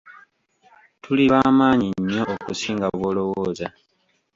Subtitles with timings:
[1.01, 3.67] Tuli bamaanyi nnyo okusinga bw'olowooza.